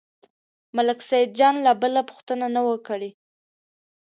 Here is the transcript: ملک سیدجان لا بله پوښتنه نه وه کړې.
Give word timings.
ملک 0.75 0.99
سیدجان 1.09 1.55
لا 1.65 1.71
بله 1.81 2.01
پوښتنه 2.09 2.45
نه 2.55 2.61
وه 2.67 2.75
کړې. 2.87 3.09